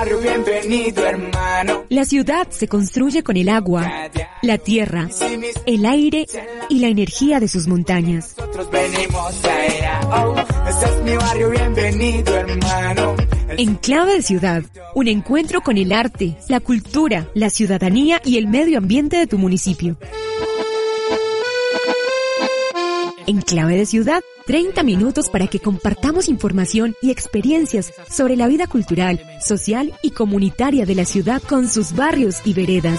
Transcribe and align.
barrio, 0.00 0.18
bienvenido 0.18 1.06
hermano. 1.06 1.84
La 1.90 2.06
ciudad 2.06 2.48
se 2.48 2.68
construye 2.68 3.22
con 3.22 3.36
el 3.36 3.50
agua, 3.50 4.08
la 4.40 4.56
tierra, 4.56 5.10
el 5.66 5.84
aire 5.84 6.26
y 6.70 6.78
la 6.78 6.88
energía 6.88 7.38
de 7.38 7.48
sus 7.48 7.66
montañas. 7.66 8.34
Nosotros 8.38 8.70
venimos 8.70 9.44
allá, 9.44 10.00
oh, 10.10 10.34
este 10.70 10.86
es 10.86 11.02
mi 11.02 11.16
barrio, 11.16 11.50
bienvenido 11.50 12.34
hermano. 12.34 13.16
En 13.58 13.74
Clave 13.74 14.14
de 14.14 14.22
Ciudad, 14.22 14.62
un 14.94 15.06
encuentro 15.06 15.60
con 15.60 15.76
el 15.76 15.92
arte, 15.92 16.34
la 16.48 16.60
cultura, 16.60 17.28
la 17.34 17.50
ciudadanía 17.50 18.22
y 18.24 18.38
el 18.38 18.46
medio 18.46 18.78
ambiente 18.78 19.18
de 19.18 19.26
tu 19.26 19.36
municipio. 19.36 19.98
En 23.30 23.42
Clave 23.42 23.76
de 23.76 23.86
Ciudad, 23.86 24.22
30 24.46 24.82
minutos 24.82 25.28
para 25.28 25.46
que 25.46 25.60
compartamos 25.60 26.28
información 26.28 26.96
y 27.00 27.12
experiencias 27.12 27.92
sobre 28.10 28.34
la 28.34 28.48
vida 28.48 28.66
cultural, 28.66 29.24
social 29.40 29.94
y 30.02 30.10
comunitaria 30.10 30.84
de 30.84 30.96
la 30.96 31.04
ciudad 31.04 31.40
con 31.40 31.68
sus 31.68 31.94
barrios 31.94 32.38
y 32.44 32.54
veredas. 32.54 32.98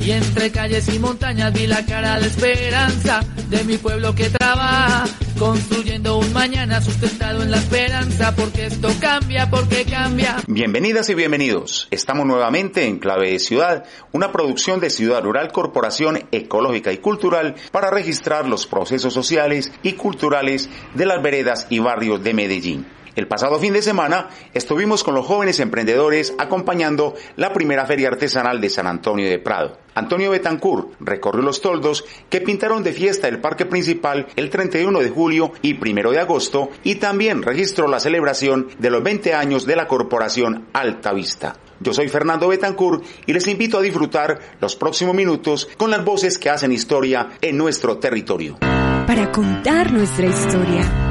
Y 0.00 0.12
entre 0.12 0.52
calles 0.52 0.88
y 0.94 1.00
montañas 1.00 1.52
vi 1.52 1.66
la 1.66 1.84
cara 1.84 2.20
de 2.20 2.28
esperanza 2.28 3.24
de 3.48 3.64
mi 3.64 3.76
pueblo 3.76 4.14
que 4.14 4.30
trabaja, 4.30 5.04
construyendo 5.40 6.18
un 6.18 6.34
mañana 6.34 6.82
sustentado 6.82 7.42
en 7.42 7.50
la 7.50 7.56
esperanza, 7.56 8.36
porque 8.36 8.66
esto 8.66 8.90
cambia, 9.00 9.48
porque 9.48 9.86
cambia. 9.86 10.36
Bienvenidas 10.46 11.08
y 11.08 11.14
bienvenidos. 11.14 11.88
Estamos 11.90 12.26
nuevamente 12.26 12.84
en 12.84 12.98
Clave 12.98 13.32
de 13.32 13.38
Ciudad, 13.38 13.86
una 14.12 14.32
producción 14.32 14.80
de 14.80 14.90
Ciudad 14.90 15.22
Rural 15.22 15.50
Corporación 15.50 16.24
Ecológica 16.30 16.92
y 16.92 16.98
Cultural 16.98 17.54
para 17.72 17.90
registrar 17.90 18.46
los 18.46 18.66
procesos 18.66 19.14
sociales 19.14 19.72
y 19.82 19.94
culturales 19.94 20.68
de 20.94 21.06
las 21.06 21.22
veredas 21.22 21.66
y 21.70 21.78
barrios 21.78 22.22
de 22.22 22.34
Medellín. 22.34 22.99
El 23.16 23.26
pasado 23.26 23.58
fin 23.58 23.72
de 23.72 23.82
semana 23.82 24.28
estuvimos 24.54 25.02
con 25.02 25.14
los 25.14 25.26
jóvenes 25.26 25.60
emprendedores 25.60 26.34
acompañando 26.38 27.14
la 27.36 27.52
primera 27.52 27.86
feria 27.86 28.08
artesanal 28.08 28.60
de 28.60 28.70
San 28.70 28.86
Antonio 28.86 29.28
de 29.28 29.38
Prado. 29.38 29.78
Antonio 29.94 30.30
Betancourt 30.30 30.94
recorrió 31.00 31.42
los 31.42 31.60
toldos 31.60 32.04
que 32.28 32.40
pintaron 32.40 32.82
de 32.82 32.92
fiesta 32.92 33.28
el 33.28 33.40
parque 33.40 33.66
principal 33.66 34.28
el 34.36 34.48
31 34.48 35.00
de 35.00 35.10
julio 35.10 35.52
y 35.62 35.74
1 35.74 36.12
de 36.12 36.20
agosto 36.20 36.70
y 36.84 36.96
también 36.96 37.42
registró 37.42 37.88
la 37.88 38.00
celebración 38.00 38.68
de 38.78 38.90
los 38.90 39.02
20 39.02 39.34
años 39.34 39.66
de 39.66 39.76
la 39.76 39.88
corporación 39.88 40.66
Alta 40.72 41.12
Vista. 41.12 41.56
Yo 41.80 41.92
soy 41.92 42.08
Fernando 42.08 42.48
Betancourt 42.48 43.04
y 43.26 43.32
les 43.32 43.48
invito 43.48 43.78
a 43.78 43.82
disfrutar 43.82 44.38
los 44.60 44.76
próximos 44.76 45.14
minutos 45.14 45.68
con 45.76 45.90
las 45.90 46.04
voces 46.04 46.38
que 46.38 46.50
hacen 46.50 46.72
historia 46.72 47.30
en 47.40 47.56
nuestro 47.56 47.98
territorio. 47.98 48.58
Para 48.60 49.32
contar 49.32 49.92
nuestra 49.92 50.26
historia 50.26 51.09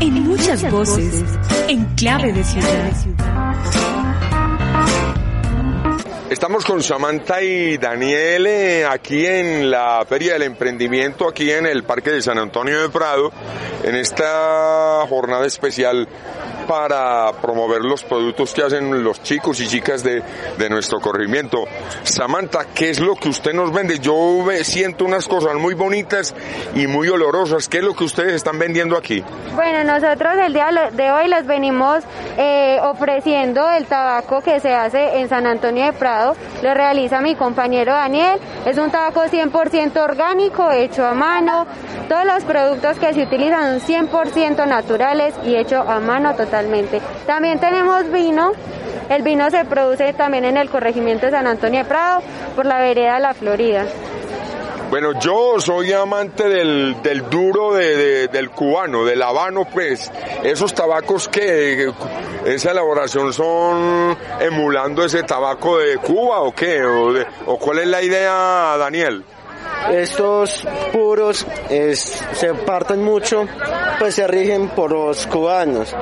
en 0.00 0.14
muchas 0.24 0.70
voces, 0.70 1.24
en 1.68 1.84
clave 1.96 2.32
de 2.32 2.44
ciudad. 2.44 3.77
Estamos 6.30 6.66
con 6.66 6.82
Samantha 6.82 7.40
y 7.40 7.78
Daniel 7.78 8.46
eh, 8.46 8.84
aquí 8.84 9.24
en 9.24 9.70
la 9.70 10.04
Feria 10.06 10.34
del 10.34 10.42
Emprendimiento, 10.42 11.26
aquí 11.26 11.50
en 11.50 11.64
el 11.64 11.84
Parque 11.84 12.10
de 12.10 12.20
San 12.20 12.36
Antonio 12.36 12.82
de 12.82 12.90
Prado, 12.90 13.32
en 13.82 13.94
esta 13.94 15.06
jornada 15.08 15.46
especial 15.46 16.06
para 16.68 17.32
promover 17.40 17.80
los 17.80 18.04
productos 18.04 18.52
que 18.52 18.62
hacen 18.62 19.02
los 19.02 19.22
chicos 19.22 19.58
y 19.60 19.68
chicas 19.68 20.04
de, 20.04 20.22
de 20.58 20.68
nuestro 20.68 21.00
corregimiento. 21.00 21.64
Samantha, 22.02 22.66
¿qué 22.74 22.90
es 22.90 23.00
lo 23.00 23.14
que 23.14 23.30
usted 23.30 23.54
nos 23.54 23.72
vende? 23.72 23.98
Yo 23.98 24.44
siento 24.64 25.06
unas 25.06 25.26
cosas 25.26 25.54
muy 25.54 25.72
bonitas 25.72 26.34
y 26.74 26.86
muy 26.86 27.08
olorosas. 27.08 27.70
¿Qué 27.70 27.78
es 27.78 27.84
lo 27.84 27.94
que 27.94 28.04
ustedes 28.04 28.34
están 28.34 28.58
vendiendo 28.58 28.98
aquí? 28.98 29.24
Bueno, 29.54 29.82
nosotros 29.82 30.34
el 30.44 30.52
día 30.52 30.68
de 30.92 31.10
hoy 31.10 31.28
les 31.28 31.46
venimos 31.46 32.04
eh, 32.40 32.78
ofreciendo 32.84 33.68
el 33.68 33.86
tabaco 33.86 34.40
que 34.40 34.60
se 34.60 34.72
hace 34.72 35.18
en 35.18 35.28
San 35.28 35.44
Antonio 35.44 35.86
de 35.86 35.92
Prado. 35.92 36.36
Lo 36.62 36.72
realiza 36.72 37.20
mi 37.20 37.34
compañero 37.34 37.92
Daniel. 37.92 38.38
Es 38.64 38.78
un 38.78 38.92
tabaco 38.92 39.24
100% 39.24 39.96
orgánico, 39.96 40.70
hecho 40.70 41.04
a 41.04 41.14
mano. 41.14 41.66
Todos 42.08 42.24
los 42.24 42.44
productos 42.44 42.96
que 42.98 43.12
se 43.12 43.24
utilizan 43.24 43.80
son 43.80 44.08
100% 44.08 44.68
naturales 44.68 45.34
y 45.44 45.56
hecho 45.56 45.80
a 45.80 45.98
mano 45.98 46.34
totalmente. 46.36 47.00
También 47.26 47.58
tenemos 47.58 48.08
vino. 48.12 48.52
El 49.08 49.22
vino 49.22 49.50
se 49.50 49.64
produce 49.64 50.12
también 50.12 50.44
en 50.44 50.56
el 50.56 50.70
corregimiento 50.70 51.26
de 51.26 51.32
San 51.32 51.46
Antonio 51.48 51.80
de 51.80 51.86
Prado 51.86 52.20
por 52.54 52.66
la 52.66 52.78
vereda 52.78 53.18
La 53.18 53.34
Florida. 53.34 53.84
Bueno, 54.90 55.18
yo 55.20 55.60
soy 55.60 55.92
amante 55.92 56.48
del, 56.48 56.96
del 57.02 57.28
duro 57.28 57.74
de, 57.74 57.94
de- 57.96 58.28
del 58.28 58.48
cubano, 58.50 59.04
del 59.04 59.22
habano, 59.22 59.66
pues. 59.66 60.10
Esos 60.42 60.72
tabacos 60.74 61.28
que, 61.28 61.92
esa 62.46 62.70
elaboración 62.70 63.32
son 63.34 64.16
emulando 64.40 65.04
ese 65.04 65.22
tabaco 65.24 65.76
de 65.78 65.98
Cuba 65.98 66.40
o 66.40 66.54
qué? 66.54 66.82
¿O, 66.84 67.12
de- 67.12 67.26
o 67.46 67.58
cuál 67.58 67.80
es 67.80 67.86
la 67.88 68.00
idea, 68.02 68.76
Daniel? 68.78 69.24
Estos 69.90 70.66
puros 70.92 71.46
se 72.32 72.54
parten 72.54 73.02
mucho, 73.02 73.46
pues 73.98 74.14
se 74.14 74.26
rigen 74.26 74.68
por 74.68 74.92
los 74.92 75.26
cubanos, 75.26 75.94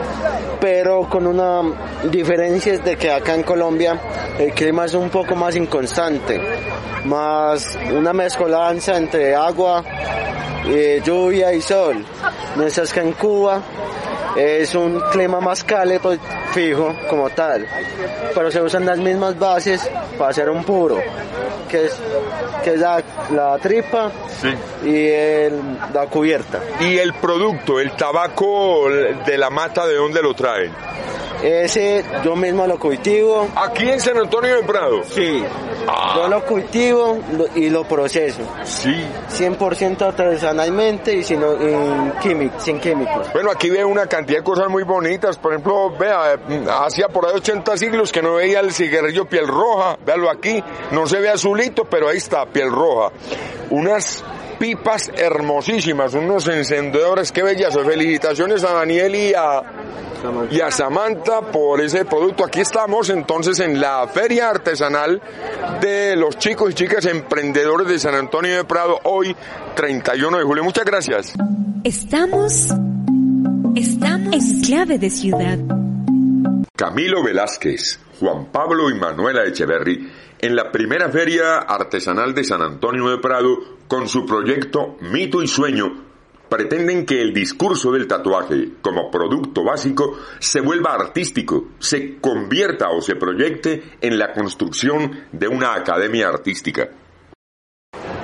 pero 0.61 1.09
con 1.09 1.27
una 1.27 1.63
diferencia 2.11 2.75
es 2.75 2.85
de 2.85 2.97
que 2.97 3.11
acá 3.11 3.35
en 3.35 3.43
Colombia 3.43 4.01
el 4.39 4.53
clima 4.53 4.87
es 4.87 4.95
un 4.95 5.09
poco 5.09 5.35
más 5.37 5.55
inconstante, 5.57 6.41
más 7.05 7.79
una 7.95 8.13
mezcolanza 8.13 8.97
entre 8.97 9.35
agua, 9.35 9.85
eh, 10.67 11.01
lluvia 11.05 11.53
y 11.53 11.61
sol, 11.63 12.05
mientras 12.57 12.93
que 12.93 13.01
en 13.01 13.13
Cuba 13.13 13.63
es 14.37 14.75
un 14.75 15.01
clima 15.13 15.41
más 15.41 15.65
cálido 15.65 16.15
y 16.15 16.21
fijo 16.53 16.95
como 17.09 17.31
tal, 17.31 17.67
pero 18.35 18.51
se 18.51 18.61
usan 18.61 18.85
las 18.87 18.99
mismas 18.99 19.39
bases 19.39 19.89
para 20.19 20.31
hacer 20.31 20.51
un 20.51 20.63
puro, 20.65 20.99
que 21.69 21.87
es, 21.87 21.97
que 22.63 22.75
es 22.75 22.81
la, 22.81 23.03
la 23.31 23.59
tripa 23.59 24.11
y 24.85 25.07
el- 25.09 25.79
la 25.93 26.07
cubierta. 26.07 26.61
Y 26.81 26.99
el 26.99 27.15
producto, 27.15 27.81
el 27.81 27.93
tabaco 27.93 28.89
de 28.91 29.39
la 29.39 29.51
mata, 29.51 29.87
¿de 29.87 29.95
dónde 29.95 30.23
lo 30.23 30.35
traen? 30.35 30.73
Ese 31.47 32.05
yo 32.25 32.35
mismo 32.35 32.67
lo 32.67 32.77
cultivo. 32.77 33.47
¿Aquí 33.55 33.89
en 33.89 34.01
San 34.01 34.19
Antonio 34.19 34.57
de 34.57 34.63
Prado? 34.65 35.05
Sí. 35.05 35.45
Yo 36.17 36.27
lo 36.27 36.45
cultivo 36.45 37.21
y 37.55 37.71
lo 37.71 37.85
proceso. 37.85 38.41
Sí. 38.65 38.93
100% 39.31 40.03
artesanalmente 40.03 41.15
y 41.15 41.23
sin, 41.23 41.41
en 41.45 42.51
sin 42.59 42.81
químicos. 42.81 43.33
Bueno, 43.33 43.53
aquí 43.53 43.71
veo 43.71 43.87
una 43.87 44.07
cantidad 44.07 44.39
de 44.39 44.45
cosas 44.45 44.69
muy 44.69 44.83
bonitas. 44.83 45.39
Por 45.39 45.53
ejemplo, 45.53 45.91
vea, 45.97 46.37
hacía 46.85 47.07
por 47.07 47.27
ahí 47.27 47.35
80 47.37 47.77
siglos 47.77 48.11
que 48.11 48.23
no 48.23 48.35
veía 48.35 48.59
el 48.59 48.73
cigarrillo 48.73 49.27
piel 49.27 49.47
roja. 49.47 49.99
Véalo 50.05 50.29
aquí. 50.29 50.61
No 50.91 51.07
se 51.07 51.21
ve 51.21 51.29
azulito, 51.29 51.85
pero 51.85 52.09
ahí 52.09 52.17
está, 52.17 52.45
piel 52.47 52.73
roja. 52.73 53.13
Unas 53.71 54.25
pipas 54.59 55.11
hermosísimas, 55.17 56.15
unos 56.15 56.47
encendedores, 56.49 57.33
qué 57.33 57.43
belleza. 57.43 57.85
Felicitaciones 57.85 58.65
a 58.65 58.73
Daniel 58.73 59.15
y 59.15 59.35
a, 59.35 59.63
y 60.51 60.61
a 60.61 60.71
Samantha 60.71 61.41
por 61.41 61.81
ese 61.81 62.05
producto. 62.05 62.45
Aquí 62.45 62.61
estamos 62.61 63.11
entonces 63.11 63.61
en 63.61 63.81
la 63.81 64.07
feria 64.09 64.51
artesanal 64.51 65.21
de 65.81 66.17
los 66.17 66.39
chicos 66.39 66.71
y 66.71 66.75
chicas 66.75 67.05
emprendedores 67.07 67.89
de 67.89 67.99
San 67.99 68.15
Antonio 68.15 68.57
de 68.57 68.65
Prado, 68.65 68.99
hoy 69.05 69.35
31 69.75 70.39
de 70.39 70.45
julio. 70.45 70.65
Muchas 70.65 70.85
gracias. 70.85 71.35
Estamos, 71.85 72.73
estamos 73.75 74.35
en 74.35 74.61
clave 74.63 74.99
de 74.99 75.11
ciudad. 75.11 75.59
Camilo 76.77 77.23
Velázquez, 77.23 78.01
Juan 78.19 78.51
Pablo 78.53 78.91
y 78.91 78.95
Manuela 78.95 79.45
Echeverry 79.45 80.11
en 80.39 80.57
la 80.57 80.71
primera 80.71 81.09
feria 81.11 81.59
artesanal 81.59 82.35
de 82.35 82.45
San 82.45 82.63
Antonio 82.63 83.09
de 83.09 83.19
Prado 83.19 83.59
con 83.89 84.09
su 84.09 84.27
proyecto 84.27 84.97
Mito 85.01 85.43
y 85.43 85.49
Sueño 85.49 86.07
pretenden 86.49 87.07
que 87.07 87.21
el 87.21 87.33
discurso 87.33 87.93
del 87.93 88.07
tatuaje 88.07 88.71
como 88.81 89.11
producto 89.11 89.65
básico 89.65 90.19
se 90.39 90.61
vuelva 90.61 90.95
artístico, 90.95 91.69
se 91.79 92.19
convierta 92.21 92.91
o 92.91 93.01
se 93.01 93.17
proyecte 93.17 93.83
en 94.01 94.19
la 94.19 94.33
construcción 94.33 95.27
de 95.33 95.49
una 95.49 95.75
academia 95.75 96.29
artística. 96.29 96.89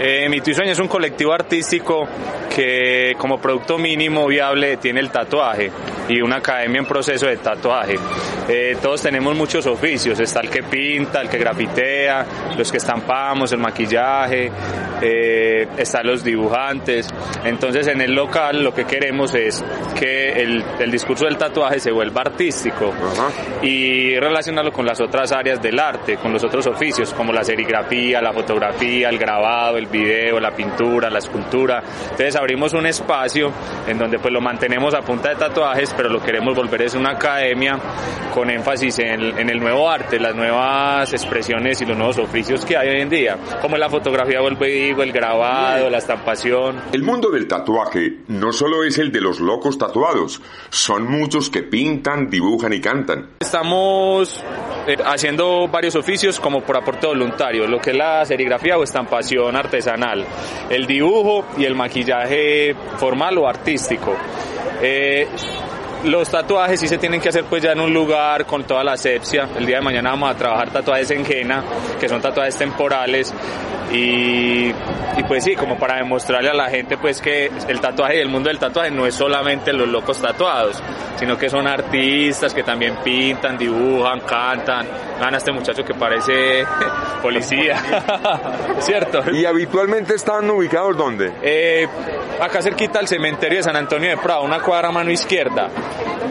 Eh, 0.04 0.28
y 0.44 0.54
Sueño 0.54 0.72
es 0.72 0.81
un 0.81 0.88
colectivo 0.88 1.32
artístico 1.32 2.08
que 2.52 3.14
como 3.16 3.40
producto 3.40 3.78
mínimo 3.78 4.26
viable 4.26 4.76
tiene 4.78 4.99
el 4.99 5.10
tatuaje. 5.10 5.70
y 6.08 6.20
una 6.20 6.37
academia 6.37 6.81
en 6.81 6.87
proceso 6.87 7.26
de 7.26 7.37
tatuaje. 7.37 7.96
Eh, 8.49 8.76
todos 8.82 9.00
tenemos 9.00 9.37
muchos 9.37 9.66
oficios, 9.66 10.19
está 10.19 10.40
el 10.40 10.50
que 10.50 10.64
pinta, 10.64 11.20
el 11.20 11.28
que 11.28 11.38
grafitea, 11.38 12.26
los 12.58 12.70
que 12.70 12.78
estampamos, 12.78 13.52
el 13.52 13.58
maquillaje, 13.58 14.50
eh, 15.00 15.69
están 15.76 16.06
los 16.06 16.25
dibujantes. 16.25 17.08
Entonces 17.44 17.87
en 17.87 18.00
el 18.00 18.12
local 18.12 18.62
lo 18.62 18.75
que 18.75 18.84
queremos 18.84 19.34
es 19.37 19.64
que 19.99 20.32
el, 20.43 20.64
el 20.81 20.90
discurso 20.90 21.25
del 21.25 21.38
tatuaje 21.38 21.78
se 21.78 21.93
vuelva 21.93 22.22
artístico 22.22 22.93
y 23.62 24.19
relacionarlo 24.19 24.72
con 24.72 24.84
las 24.84 25.00
otras 25.00 25.31
áreas 25.32 25.62
del 25.62 25.78
arte, 25.78 26.16
con 26.16 26.32
los 26.32 26.43
otros 26.43 26.66
oficios 26.66 27.14
como 27.14 27.32
la 27.32 27.44
serigrafía, 27.44 28.20
la 28.20 28.32
fotografía, 28.32 29.08
el 29.08 29.19
grabado, 29.19 29.78
el 29.78 29.87
video, 29.93 30.41
la 30.41 30.50
pintura, 30.50 31.09
la 31.09 31.21
escultura. 31.21 31.83
Entonces 32.03 32.35
abrimos 32.35 32.75
un 32.75 32.87
espacio 32.87 33.53
en 33.87 33.99
donde 33.99 34.19
pues 34.19 34.33
lo 34.33 34.41
mantenemos 34.41 34.94
a 34.94 35.03
punta 35.03 35.29
de 35.29 35.37
tatuajes, 35.37 35.94
pero 35.97 36.09
lo 36.09 36.21
queremos 36.21 36.56
volver 36.56 36.83
es 36.83 36.94
una 36.94 37.11
academia 37.12 37.79
con 38.35 38.50
énfasis 38.50 38.99
en, 38.99 39.39
en 39.39 39.50
el 39.50 39.61
nuevo 39.61 39.89
arte, 39.89 40.19
las 40.19 40.35
nuevas 40.35 41.12
expresiones 41.12 41.81
y 41.81 41.85
los 41.85 41.97
nuevos 41.97 42.19
oficios 42.19 42.65
que 42.65 42.77
hay 42.77 42.89
hoy 42.89 43.00
en 43.00 43.11
día, 43.11 43.37
como 43.61 43.77
la 43.77 43.89
fotografía, 43.89 44.41
vuelvo 44.41 44.65
y 44.65 44.89
digo, 44.89 45.03
el 45.03 45.12
grabado, 45.12 45.91
la 45.91 45.99
estampación. 45.99 46.81
El 46.93 47.03
mundo 47.03 47.31
del 47.31 47.47
tatuaje 47.47 48.21
no 48.29 48.53
solo 48.53 48.85
es 48.85 48.99
el 48.99 49.12
de 49.12 49.21
los 49.21 49.41
locos 49.41 49.79
tatuados, 49.79 50.41
son 50.71 51.11
muchos 51.11 51.50
que 51.50 51.62
pintan, 51.62 52.29
dibujan 52.31 52.73
y 52.73 52.81
cantan. 52.81 53.31
Estamos 53.41 54.43
eh, 54.87 54.97
haciendo 55.05 55.69
varios 55.69 55.95
oficios 55.95 56.41
como 56.41 56.62
por 56.62 56.77
aporte 56.77 57.06
voluntario, 57.06 57.67
lo 57.67 57.79
que 57.79 57.91
es 57.91 57.97
la 57.97 58.25
serigrafía 58.25 58.79
o 58.79 58.83
estampación 58.83 59.55
artesanal, 59.56 59.81
el 60.70 60.87
dibujo 60.87 61.44
y 61.56 61.64
el 61.64 61.75
maquillaje 61.75 62.75
formal 62.99 63.38
o 63.38 63.49
artístico. 63.49 64.14
Eh, 64.81 65.29
los 66.05 66.29
tatuajes 66.29 66.81
sí 66.81 66.88
se 66.88 66.99
tienen 66.99 67.20
que 67.20 67.29
hacer 67.29 67.44
pues 67.44 67.62
ya 67.62 67.73
en 67.73 67.81
un 67.81 67.93
lugar 67.93 68.44
con 68.44 68.64
toda 68.64 68.82
la 68.82 68.93
asepsia. 68.93 69.49
El 69.56 69.67
día 69.67 69.76
de 69.76 69.82
mañana 69.82 70.11
vamos 70.11 70.31
a 70.31 70.34
trabajar 70.34 70.70
tatuajes 70.70 71.11
en 71.12 71.25
Jena, 71.25 71.62
que 72.00 72.08
son 72.08 72.20
tatuajes 72.20 72.56
temporales. 72.56 73.32
Y, 73.93 74.69
y 74.69 75.23
pues 75.29 75.44
sí, 75.44 75.55
como 75.55 75.79
para 75.79 75.97
demostrarle 75.97 76.50
a 76.50 76.55
la 76.55 76.71
gente 76.71 76.97
pues 76.97 77.21
que 77.21 77.50
el 77.69 77.81
tatuaje 77.81 78.17
y 78.17 78.21
el 78.21 78.29
mundo 78.29 78.49
del 78.49 78.59
tatuaje 78.59 78.91
no 78.91 79.06
es 79.06 79.15
solamente 79.15 79.73
los 79.73 79.89
locos 79.89 80.21
tatuados, 80.21 80.83
sino 81.17 81.37
que 81.37 81.50
son 81.50 81.67
artistas 81.67 82.55
que 82.55 82.62
también 82.62 82.97
pintan, 83.05 83.59
dibujan, 83.59 84.21
cantan. 84.21 84.87
Gana 85.21 85.37
este 85.37 85.53
muchacho 85.53 85.85
que 85.85 85.94
parece 85.94 86.65
policía, 87.23 87.77
¿cierto? 88.81 89.23
¿Y 89.31 89.44
habitualmente 89.44 90.15
están 90.15 90.49
ubicados 90.50 90.97
dónde? 90.97 91.33
Eh, 91.43 91.87
acá 92.41 92.62
cerquita 92.62 92.99
al 92.99 93.09
cementerio 93.09 93.59
de 93.59 93.62
San 93.62 93.77
Antonio 93.77 94.11
de 94.11 94.17
Prado, 94.17 94.43
una 94.43 94.61
cuadra 94.61 94.88
a 94.88 94.93
mano 94.93 95.11
izquierda, 95.11 95.69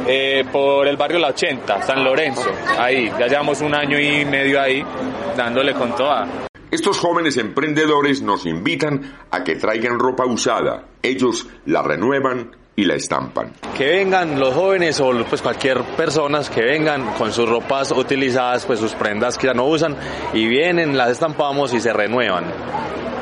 eh, 0.07 0.44
por 0.52 0.88
el 0.88 0.98
barrio 0.98 1.19
La 1.19 1.30
80, 1.30 1.84
San 1.84 2.04
Lorenzo, 2.04 2.52
ahí, 2.78 3.12
ya 3.19 3.28
llevamos 3.28 3.62
un 3.62 3.74
año 3.75 4.00
y 4.00 4.25
medio 4.25 4.60
ahí, 4.60 4.84
dándole 5.38 5.74
con 5.74 5.96
toda. 5.96 6.28
Estos 6.71 7.00
jóvenes 7.00 7.35
emprendedores 7.35 8.21
nos 8.21 8.45
invitan 8.45 9.13
a 9.29 9.44
que 9.44 9.57
traigan 9.57 10.00
ropa 10.00 10.25
usada. 10.25 10.85
Ellos 11.03 11.50
la 11.65 11.81
renuevan 11.81 12.56
y 12.77 12.85
la 12.85 12.95
estampan. 12.95 13.51
Que 13.77 13.88
vengan 13.88 14.39
los 14.39 14.53
jóvenes 14.53 15.01
o 15.01 15.12
pues 15.25 15.41
cualquier 15.41 15.83
personas 15.97 16.50
que 16.50 16.62
vengan 16.62 17.13
con 17.18 17.33
sus 17.33 17.50
ropas 17.50 17.91
utilizadas, 17.91 18.65
pues 18.65 18.79
sus 18.79 18.94
prendas 18.94 19.38
que 19.38 19.47
ya 19.47 19.53
no 19.53 19.65
usan 19.65 19.97
y 20.33 20.47
vienen, 20.47 20.97
las 20.97 21.12
estampamos 21.12 21.73
y 21.73 21.81
se 21.81 21.91
renuevan. 21.91 22.45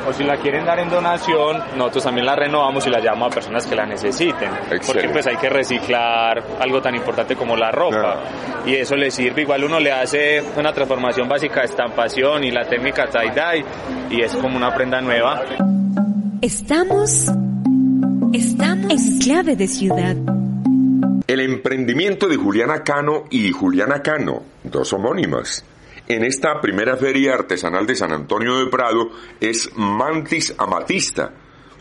O 0.08 0.12
si 0.12 0.24
la 0.24 0.36
quieren 0.38 0.64
dar 0.64 0.78
en 0.78 0.88
donación, 0.88 1.62
nosotros 1.76 2.04
también 2.04 2.26
la 2.26 2.36
renovamos 2.36 2.86
y 2.86 2.90
la 2.90 3.00
llamamos 3.00 3.32
a 3.32 3.34
personas 3.34 3.66
que 3.66 3.74
la 3.74 3.86
necesiten. 3.86 4.50
Excelente. 4.52 4.86
Porque 4.86 5.08
pues 5.08 5.26
hay 5.26 5.36
que 5.36 5.48
reciclar 5.48 6.42
algo 6.58 6.80
tan 6.80 6.94
importante 6.94 7.36
como 7.36 7.56
la 7.56 7.70
ropa. 7.70 8.20
Y 8.66 8.74
eso 8.74 8.96
le 8.96 9.10
sirve, 9.10 9.42
igual 9.42 9.64
uno 9.64 9.78
le 9.78 9.92
hace 9.92 10.42
una 10.56 10.72
transformación 10.72 11.28
básica 11.28 11.60
de 11.60 11.66
estampación 11.66 12.44
y 12.44 12.50
la 12.50 12.64
técnica 12.66 13.08
tie-dye 13.08 13.64
y 14.10 14.22
es 14.22 14.34
como 14.34 14.56
una 14.56 14.74
prenda 14.74 15.00
nueva. 15.00 15.42
Estamos. 16.40 17.30
Estamos 18.32 18.92
en 18.92 19.18
clave 19.18 19.56
de 19.56 19.66
ciudad. 19.66 20.16
El 21.26 21.40
emprendimiento 21.40 22.26
de 22.26 22.36
Juliana 22.36 22.82
Cano 22.82 23.24
y 23.30 23.52
Juliana 23.52 24.02
Cano, 24.02 24.42
dos 24.64 24.92
homónimas. 24.92 25.64
En 26.10 26.24
esta 26.24 26.60
primera 26.60 26.96
feria 26.96 27.34
artesanal 27.34 27.86
de 27.86 27.94
San 27.94 28.10
Antonio 28.10 28.58
de 28.58 28.66
Prado 28.66 29.10
es 29.38 29.70
Mantis 29.76 30.52
Amatista, 30.58 31.30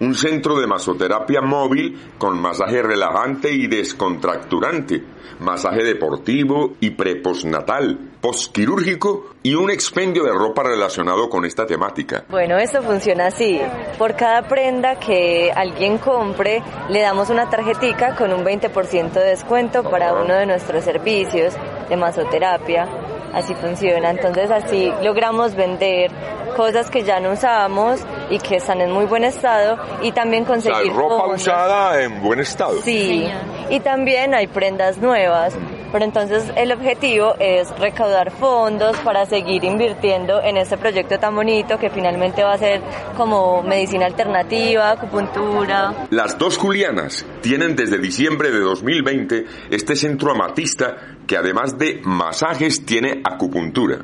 un 0.02 0.14
centro 0.14 0.60
de 0.60 0.68
masoterapia 0.68 1.42
móvil 1.42 2.00
con 2.20 2.40
masaje 2.40 2.84
relajante 2.84 3.52
y 3.52 3.66
descontracturante, 3.66 5.02
masaje 5.40 5.84
deportivo 5.84 6.76
y 6.80 6.92
prepostnatal, 6.92 7.98
postquirúrgico 8.22 9.32
y 9.42 9.56
un 9.56 9.72
expendio 9.72 10.26
de 10.26 10.32
ropa 10.32 10.62
relacionado 10.62 11.28
con 11.28 11.44
esta 11.44 11.66
temática. 11.66 12.26
Bueno, 12.30 12.60
esto 12.60 12.84
funciona 12.84 13.26
así. 13.26 13.60
Por 13.98 14.16
cada 14.16 14.48
prenda 14.48 15.00
que 15.00 15.52
alguien 15.52 15.98
compre, 15.98 16.62
le 16.90 17.02
damos 17.02 17.32
una 17.32 17.50
tarjetica 17.50 18.16
con 18.16 18.32
un 18.32 18.46
20% 18.46 19.12
de 19.12 19.26
descuento 19.26 19.90
para 19.90 20.14
uno 20.14 20.36
de 20.36 20.46
nuestros 20.46 20.84
servicios 20.84 21.56
de 21.90 21.98
masoterapia. 21.98 23.09
Así 23.34 23.54
funciona. 23.56 24.10
Entonces 24.12 24.50
así 24.52 24.92
logramos 25.04 25.56
vender 25.56 26.12
cosas 26.58 26.90
que 26.90 27.04
ya 27.04 27.20
no 27.20 27.32
usamos 27.32 28.02
y 28.30 28.40
que 28.40 28.58
están 28.58 28.82
en 28.82 28.92
muy 28.92 29.06
buen 29.06 29.24
estado 29.24 29.78
y 30.02 30.12
también 30.12 30.44
O 30.44 30.48
sea, 30.48 30.54
conseguir 30.74 30.94
ropa 30.94 31.20
fondos. 31.20 31.42
usada 31.42 32.02
en 32.02 32.22
buen 32.22 32.40
estado. 32.40 32.82
Sí, 32.84 33.30
y 33.70 33.80
también 33.82 34.34
hay 34.34 34.48
prendas 34.48 34.98
nuevas. 34.98 35.54
Pero 35.92 36.06
entonces 36.06 36.52
el 36.56 36.72
objetivo 36.72 37.36
es 37.40 37.70
recaudar 37.80 38.32
fondos 38.32 38.98
para 38.98 39.26
seguir 39.26 39.64
invirtiendo 39.64 40.42
en 40.42 40.58
este 40.58 40.78
proyecto 40.78 41.18
tan 41.20 41.36
bonito 41.36 41.78
que 41.78 41.90
finalmente 41.90 42.44
va 42.44 42.54
a 42.54 42.58
ser 42.58 42.82
como 43.18 43.64
medicina 43.64 44.06
alternativa, 44.06 44.92
acupuntura. 44.92 46.08
Las 46.12 46.38
dos 46.38 46.58
Julianas 46.58 47.26
tienen 47.42 47.76
desde 47.76 47.98
diciembre 47.98 48.52
de 48.52 48.60
2020 48.60 49.46
este 49.72 49.96
centro 49.96 50.32
amatista 50.32 50.96
que 51.26 51.38
además 51.38 51.78
de 51.78 52.02
masajes 52.04 52.86
tiene 52.86 53.22
acupuntura. 53.24 54.00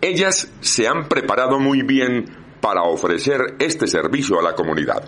Ellas 0.00 0.52
se 0.60 0.86
han 0.86 1.08
preparado 1.08 1.58
muy 1.58 1.82
bien 1.82 2.43
para 2.64 2.82
ofrecer 2.84 3.56
este 3.58 3.86
servicio 3.86 4.38
a 4.38 4.42
la 4.42 4.54
comunidad. 4.54 5.02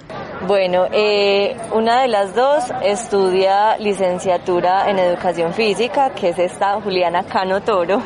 Bueno, 0.46 0.84
eh, 0.92 1.56
una 1.72 2.02
de 2.02 2.08
las 2.08 2.34
dos 2.34 2.64
estudia 2.84 3.78
licenciatura 3.78 4.90
en 4.90 4.98
educación 4.98 5.54
física, 5.54 6.10
que 6.10 6.28
es 6.28 6.38
esta 6.38 6.78
Juliana 6.82 7.22
Cano 7.22 7.62
Toro, 7.62 8.02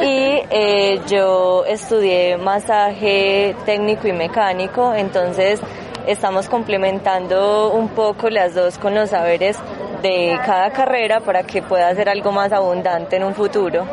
y 0.00 0.42
eh, 0.48 1.00
yo 1.08 1.64
estudié 1.64 2.36
masaje 2.36 3.56
técnico 3.66 4.06
y 4.06 4.12
mecánico, 4.12 4.94
entonces 4.94 5.60
estamos 6.06 6.48
complementando 6.48 7.72
un 7.72 7.88
poco 7.88 8.30
las 8.30 8.54
dos 8.54 8.78
con 8.78 8.94
los 8.94 9.10
saberes 9.10 9.58
de 10.02 10.38
cada 10.46 10.70
carrera 10.70 11.18
para 11.18 11.42
que 11.42 11.62
pueda 11.62 11.92
ser 11.96 12.08
algo 12.08 12.30
más 12.30 12.52
abundante 12.52 13.16
en 13.16 13.24
un 13.24 13.34
futuro. 13.34 13.84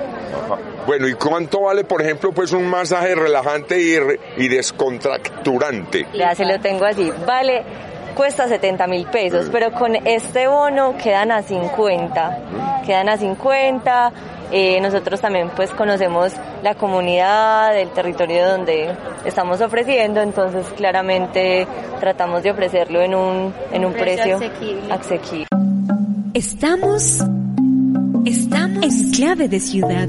Bueno, 0.85 1.07
¿y 1.07 1.13
cuánto 1.13 1.61
vale, 1.61 1.83
por 1.83 2.01
ejemplo, 2.01 2.31
pues 2.31 2.51
un 2.53 2.67
masaje 2.67 3.15
relajante 3.15 3.81
y, 3.81 3.97
re- 3.99 4.19
y 4.37 4.47
descontracturante? 4.47 6.05
Ya 6.13 6.35
se 6.35 6.45
lo 6.45 6.59
tengo 6.59 6.85
así. 6.85 7.11
Vale, 7.25 7.63
cuesta 8.15 8.47
70 8.47 8.85
mil 8.87 9.05
pesos, 9.07 9.49
pero 9.51 9.71
con 9.71 9.95
este 9.95 10.47
bono 10.47 10.95
quedan 11.01 11.31
a 11.31 11.41
50. 11.41 12.83
Quedan 12.85 13.09
a 13.09 13.17
50. 13.17 14.11
Eh, 14.51 14.79
nosotros 14.79 15.19
también 15.19 15.49
pues 15.55 15.71
conocemos 15.71 16.31
la 16.61 16.75
comunidad, 16.75 17.75
el 17.79 17.89
territorio 17.89 18.47
donde 18.47 18.95
estamos 19.25 19.59
ofreciendo, 19.61 20.21
entonces 20.21 20.67
claramente 20.77 21.67
tratamos 21.99 22.43
de 22.43 22.51
ofrecerlo 22.51 23.01
en 23.01 23.15
un, 23.15 23.53
en 23.71 23.85
un 23.85 23.93
precio, 23.93 24.35
asequible. 24.91 25.47
Estamos. 26.35 27.23
Estamos 28.25 28.83
en 28.83 29.11
clave 29.11 29.47
de 29.47 29.59
ciudad. 29.59 30.07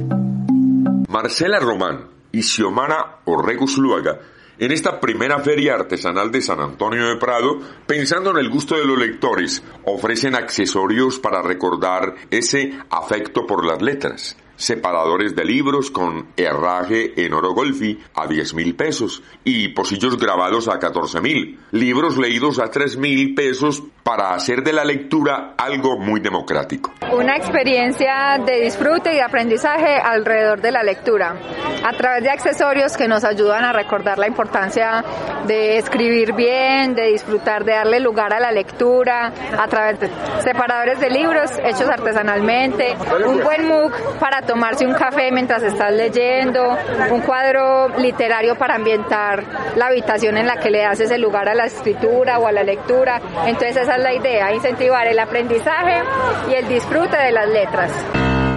Marcela 1.17 1.59
Román 1.59 2.11
y 2.31 2.43
Xiomara 2.43 3.21
Orregus 3.25 3.79
Luaga 3.79 4.21
en 4.59 4.71
esta 4.71 5.01
primera 5.01 5.39
feria 5.39 5.73
artesanal 5.73 6.31
de 6.31 6.43
San 6.43 6.61
Antonio 6.61 7.07
de 7.07 7.17
Prado, 7.17 7.59
pensando 7.87 8.33
en 8.33 8.37
el 8.37 8.51
gusto 8.51 8.77
de 8.77 8.85
los 8.85 8.99
lectores, 8.99 9.65
ofrecen 9.87 10.35
accesorios 10.35 11.19
para 11.19 11.41
recordar 11.41 12.17
ese 12.31 12.79
afecto 12.91 13.47
por 13.47 13.65
las 13.65 13.81
letras. 13.81 14.37
Separadores 14.57 15.35
de 15.37 15.45
libros 15.45 15.91
con 15.91 16.29
herraje 16.37 17.13
en 17.25 17.33
oro 17.33 17.53
golfi 17.53 17.99
a 18.15 18.27
10 18.27 18.55
mil 18.55 18.75
pesos 18.75 19.23
y 19.45 19.69
pocillos 19.69 20.19
grabados 20.19 20.69
a 20.69 20.79
14 20.79 21.21
mil, 21.21 21.59
libros 21.73 22.19
leídos 22.19 22.59
a 22.59 22.71
3 22.71 22.97
mil 22.97 23.35
pesos 23.35 23.83
para 24.03 24.35
hacer 24.35 24.63
de 24.63 24.73
la 24.73 24.85
lectura 24.85 25.55
algo 25.57 25.99
muy 25.99 26.21
democrático. 26.21 26.93
Una 27.13 27.37
experiencia 27.37 28.39
de 28.45 28.61
disfrute 28.61 29.13
y 29.13 29.17
de 29.17 29.23
aprendizaje 29.23 29.97
alrededor 29.97 30.61
de 30.61 30.73
la 30.73 30.83
lectura, 30.83 31.37
a 31.85 31.93
través 31.97 32.23
de 32.23 32.31
accesorios 32.31 32.97
que 32.97 33.09
nos 33.09 33.25
ayudan 33.25 33.65
a 33.65 33.73
recordar 33.73 34.19
la 34.19 34.29
importancia 34.29 35.05
de 35.47 35.79
escribir 35.79 36.33
bien, 36.33 36.95
de 36.95 37.09
disfrutar, 37.09 37.65
de 37.65 37.73
darle 37.73 38.01
lugar 38.01 38.33
a 38.33 38.41
la 38.41 38.51
lectura, 38.51 39.33
a 39.59 39.69
través 39.69 40.01
de 40.01 40.11
separadores 40.41 41.01
de 41.01 41.11
libros 41.11 41.51
hechos 41.65 41.89
artesanalmente, 41.89 42.97
un 43.27 43.43
buen 43.43 43.67
MOOC 43.69 44.19
para 44.19 44.43
tomarse 44.43 44.87
un 44.87 44.95
café 44.95 45.31
mientras 45.33 45.63
estás 45.63 45.93
leyendo, 45.93 46.77
un 47.11 47.21
cuadro 47.21 47.89
literario 47.99 48.57
para 48.57 48.75
ambientar 48.75 49.45
la 49.77 49.87
habitación 49.87 50.37
en 50.37 50.47
la 50.47 50.57
que 50.57 50.71
le 50.71 50.83
das 50.83 51.01
ese 51.01 51.19
lugar 51.19 51.49
a 51.49 51.55
la 51.55 51.67
escritura 51.67 52.39
o 52.39 52.47
a 52.47 52.53
la 52.53 52.63
lectura. 52.63 53.21
Entonces 53.47 53.77
esa 53.77 53.97
es 53.97 54.03
la 54.03 54.15
idea, 54.15 54.53
incentivar 54.55 55.07
el 55.07 55.19
aprendizaje 55.19 56.03
y 56.51 56.55
el 56.55 56.69
disfrute 56.69 57.17
de 57.17 57.33
las 57.33 57.49
letras. 57.49 57.91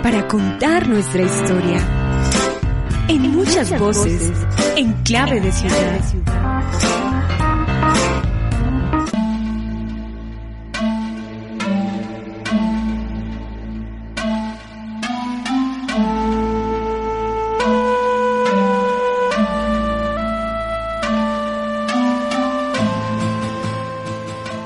Para 0.04 0.28
contar 0.28 0.88
nuestra 0.88 1.22
historia. 1.22 1.99
En 3.10 3.22
muchas 3.32 3.78
voces, 3.80 4.32
en 4.76 4.94
clave 5.04 5.42
de 5.42 5.52
ciudad. 5.52 6.00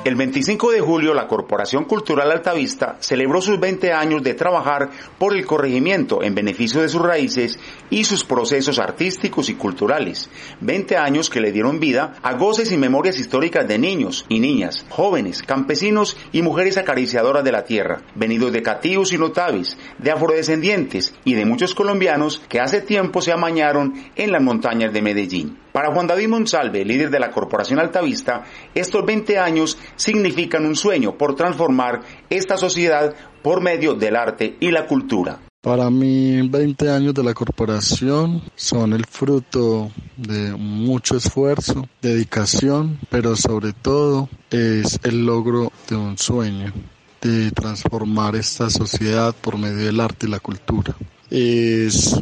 El 0.04 0.16
25 0.16 0.72
de 0.72 0.82
julio, 0.82 1.14
la 1.14 1.28
Corporación 1.28 1.86
Cultural 1.86 2.30
Altavista 2.30 2.98
celebró 3.00 3.40
sus 3.40 3.58
20 3.58 3.94
años 3.94 4.22
de 4.22 4.34
trabajar 4.34 4.90
por 5.18 5.34
el 5.34 5.46
corregimiento 5.46 6.22
en 6.24 6.36
beneficio 6.36 6.82
de 6.82 6.90
sus 6.90 7.02
raíces 7.02 7.58
y 7.90 8.04
sus 8.04 8.26
procesos 8.26 8.80
artísticos 8.80 9.48
y 9.48 9.56
culturales. 9.56 10.30
20 10.60 10.98
años 10.98 11.30
que 11.30 11.40
le 11.40 11.54
dieron 11.54 11.80
vida 11.80 12.16
a 12.22 12.34
goces 12.34 12.74
y 12.74 12.78
memorias 12.78 13.18
históricas 13.18 13.66
de 13.66 13.80
niños 13.80 14.26
y 14.28 14.42
niñas, 14.42 14.86
jóvenes, 14.90 15.42
campesinos 15.42 16.18
y 16.34 16.42
mujeres 16.42 16.76
acariciadoras 16.78 17.46
de 17.46 17.54
la 17.54 17.64
tierra, 17.64 18.02
venidos 18.14 18.52
de 18.52 18.62
cativos 18.62 19.14
y 19.14 19.18
notables, 19.18 19.78
de 20.00 20.12
afrodescendientes 20.12 21.16
y 21.24 21.36
de 21.36 21.46
muchos 21.46 21.74
colombianos 21.74 22.42
que 22.50 22.60
hace 22.60 22.82
tiempo 22.82 23.22
se 23.22 23.32
amañaron 23.32 23.94
en 24.18 24.34
las 24.34 24.44
montañas 24.44 24.92
de 24.92 25.02
Medellín. 25.02 25.64
Para 25.74 25.92
Juan 25.92 26.06
David 26.06 26.28
Monsalve, 26.28 26.86
líder 26.86 27.10
de 27.10 27.20
la 27.20 27.32
Corporación 27.32 27.80
Altavista, 27.80 28.44
estos 28.76 29.04
20 29.04 29.40
años 29.40 29.80
significan 29.96 30.66
un 30.66 30.76
sueño 30.76 31.18
por 31.18 31.36
transformar 31.36 32.02
esta 32.30 32.58
sociedad 32.58 33.14
por 33.42 33.62
medio 33.62 33.94
del 33.94 34.16
arte 34.16 34.56
y 34.60 34.72
la 34.72 34.88
cultura. 34.88 35.40
Para 35.64 35.90
mí, 35.90 36.46
20 36.46 36.90
años 36.90 37.14
de 37.14 37.24
la 37.24 37.34
corporación 37.34 38.42
son 38.54 38.92
el 38.92 39.06
fruto 39.06 39.92
de 40.18 40.52
mucho 40.58 41.16
esfuerzo, 41.16 41.88
dedicación, 42.02 43.00
pero 43.10 43.38
sobre 43.38 43.72
todo 43.72 44.28
es 44.52 45.00
el 45.04 45.26
logro 45.26 45.72
de 45.88 45.96
un 45.96 46.18
sueño, 46.18 46.74
de 47.22 47.50
transformar 47.52 48.36
esta 48.36 48.70
sociedad 48.70 49.34
por 49.40 49.58
medio 49.58 49.86
del 49.86 50.02
arte 50.02 50.28
y 50.28 50.32
la 50.32 50.42
cultura. 50.42 50.98
Es 51.30 52.22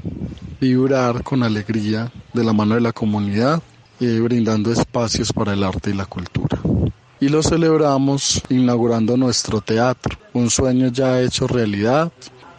vibrar 0.60 1.24
con 1.24 1.42
alegría 1.42 2.12
de 2.34 2.44
la 2.44 2.54
mano 2.54 2.76
de 2.76 2.82
la 2.82 2.94
comunidad 2.94 3.60
y 4.00 4.20
brindando 4.20 4.72
espacios 4.72 5.34
para 5.34 5.54
el 5.54 5.64
arte 5.64 5.90
y 5.90 5.94
la 5.94 6.06
cultura. 6.06 6.61
Y 7.22 7.30
lo 7.30 7.44
celebramos 7.44 8.42
inaugurando 8.50 9.16
nuestro 9.16 9.62
teatro, 9.62 10.18
un 10.34 10.50
sueño 10.50 10.88
ya 10.88 11.22
hecho 11.22 11.46
realidad, 11.46 12.12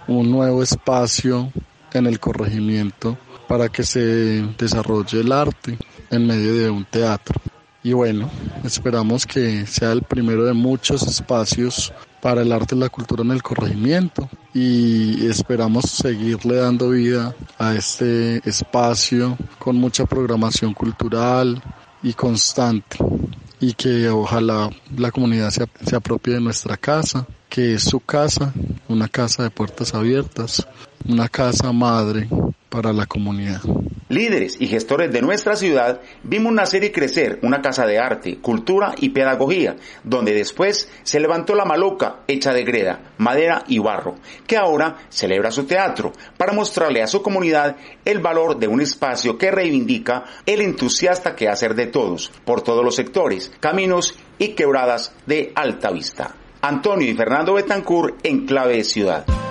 un 0.07 0.31
nuevo 0.31 0.63
espacio 0.63 1.53
en 1.93 2.07
el 2.07 2.21
corregimiento 2.21 3.19
para 3.49 3.69
que 3.71 3.83
se 3.83 4.01
desarrolle 4.57 5.21
el 5.21 5.33
arte 5.33 5.77
en 6.11 6.29
medio 6.29 6.55
de 6.55 6.71
un 6.71 6.85
teatro. 6.85 7.41
Y 7.83 7.93
bueno, 7.93 8.31
esperamos 8.63 9.27
que 9.27 9.67
sea 9.67 9.91
el 9.91 10.03
primero 10.03 10.45
de 10.45 10.53
muchos 10.53 11.03
espacios 11.03 11.93
para 12.21 12.43
el 12.43 12.53
arte 12.53 12.77
y 12.77 12.79
la 12.79 12.89
cultura 12.89 13.25
en 13.25 13.33
el 13.33 13.43
corregimiento 13.43 14.31
y 14.55 15.27
esperamos 15.27 15.87
seguirle 15.87 16.55
dando 16.55 16.91
vida 16.91 17.35
a 17.59 17.75
este 17.75 18.49
espacio 18.49 19.37
con 19.59 19.75
mucha 19.75 20.07
programación 20.07 20.73
cultural 20.73 21.61
y 22.01 22.13
constante 22.13 22.99
y 23.63 23.75
que 23.75 24.09
ojalá 24.09 24.71
la 24.97 25.13
comunidad 25.13 25.51
se, 25.51 25.67
se 25.87 25.95
apropie 25.97 26.35
de 26.35 26.41
nuestra 26.41 26.77
casa, 26.77 27.27
que 27.49 27.75
es 27.75 27.85
su 27.85 28.01
casa, 28.01 28.53
una 28.89 29.09
casa 29.09 29.45
de 29.45 29.51
puertas 29.51 29.95
abiertas, 29.95 30.67
una 31.09 31.29
casa 31.29 31.73
madre 31.73 32.29
para 32.73 32.95
la 32.95 33.05
comunidad. 33.05 33.61
Líderes 34.09 34.57
y 34.59 34.67
gestores 34.67 35.13
de 35.13 35.21
nuestra 35.21 35.57
ciudad 35.57 36.01
vimos 36.23 36.55
nacer 36.55 36.83
y 36.85 36.91
crecer 36.91 37.39
una 37.43 37.61
casa 37.61 37.87
de 37.87 37.99
arte, 37.99 38.39
cultura 38.39 38.95
y 38.97 39.11
pedagogía, 39.11 39.77
donde 40.05 40.33
después 40.33 40.91
se 41.03 41.21
levantó 41.21 41.55
la 41.55 41.67
maloca 41.67 42.21
hecha 42.27 42.55
de 42.55 42.65
greda, 42.65 43.13
madera 43.19 43.65
y 43.69 43.79
barro, 43.79 44.15
que 44.47 44.57
ahora 44.57 44.97
celebra 45.11 45.51
su 45.51 45.65
teatro 45.65 46.13
para 46.39 46.55
mostrarle 46.55 47.03
a 47.03 47.07
su 47.07 47.23
comunidad 47.23 47.77
el 48.07 48.21
valor 48.21 48.59
de 48.59 48.69
un 48.69 48.81
espacio 48.81 49.37
que 49.37 49.51
reivindica 49.51 50.25
el 50.47 50.63
entusiasta 50.63 51.37
que 51.37 51.49
hacer 51.49 51.75
de 51.75 51.89
todos, 51.89 52.33
por 52.47 52.63
todos 52.63 52.83
los 52.83 52.97
sectores, 52.97 53.53
caminos 53.61 54.17
y 54.39 54.49
quebradas 54.49 55.15
de 55.27 55.53
alta 55.55 55.91
vista. 55.91 56.35
Antonio 56.63 57.11
y 57.11 57.15
Fernando 57.15 57.55
Betancourt 57.55 58.25
en 58.25 58.47
clave 58.47 58.77
de 58.77 58.85
ciudad. 58.85 59.42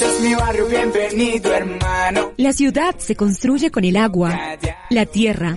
Es 0.00 0.20
mi 0.22 0.34
barrio, 0.34 0.66
bienvenido 0.66 1.54
hermano. 1.54 2.32
La 2.36 2.52
ciudad 2.52 2.96
se 2.98 3.14
construye 3.14 3.70
con 3.70 3.84
el 3.84 3.96
agua, 3.96 4.58
la 4.90 5.06
tierra, 5.06 5.56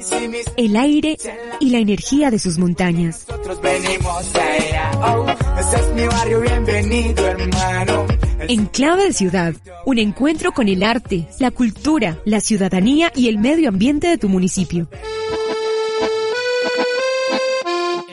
el 0.56 0.76
aire 0.76 1.18
y 1.60 1.72
la 1.72 1.80
energía 1.80 2.30
de 2.30 2.38
sus 2.38 2.60
montañas. 2.60 3.26
Nosotros 3.28 3.60
venimos 3.62 4.32
oh, 5.02 5.26
este 5.60 5.76
es 5.78 5.94
mi 5.96 6.06
barrio, 6.06 6.42
bienvenido 6.42 7.26
hermano. 7.26 8.06
En 8.42 8.68
Clave 8.68 9.06
de 9.06 9.14
Ciudad, 9.14 9.56
un 9.88 9.98
encuentro 9.98 10.52
con 10.52 10.68
el 10.68 10.84
arte, 10.84 11.28
la 11.40 11.50
cultura, 11.50 12.20
la 12.24 12.40
ciudadanía 12.40 13.12
y 13.16 13.30
el 13.30 13.40
medio 13.40 13.70
ambiente 13.70 14.08
de 14.08 14.20
tu 14.20 14.30
municipio. 14.30 14.88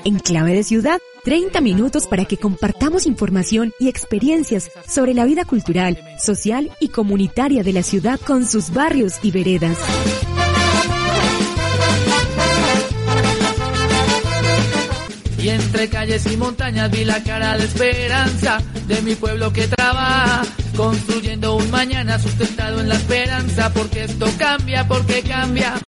En 0.05 0.19
Clave 0.19 0.53
de 0.53 0.65
Ciudad, 0.65 1.01
30 1.25 1.63
minutos 1.63 2.07
para 2.07 2.27
que 2.27 2.37
compartamos 2.37 3.07
información 3.07 3.73
y 3.79 3.89
experiencias 3.89 4.71
sobre 4.87 5.15
la 5.15 5.25
vida 5.25 5.47
cultural, 5.47 5.99
social 6.19 6.71
y 6.79 6.89
comunitaria 6.89 7.63
de 7.63 7.73
la 7.73 7.83
ciudad 7.83 8.21
con 8.21 8.45
sus 8.45 8.71
barrios 8.71 9.15
y 9.23 9.31
veredas. 9.31 9.79
Y 15.39 15.49
entre 15.49 15.89
calles 15.89 16.31
y 16.31 16.37
montañas 16.37 16.91
vi 16.91 17.05
la 17.05 17.23
cara 17.23 17.57
de 17.57 17.65
esperanza 17.65 18.63
de 18.87 19.01
mi 19.01 19.15
pueblo 19.15 19.53
que 19.53 19.69
trabaja, 19.69 20.43
construyendo 20.77 21.57
un 21.57 21.71
mañana 21.71 22.19
sustentado 22.19 22.81
en 22.81 22.91
la 22.91 22.97
esperanza, 22.97 23.73
porque 23.73 24.05
esto 24.05 24.27
cambia, 24.39 24.87
porque 24.87 25.23
cambia. 25.23 25.85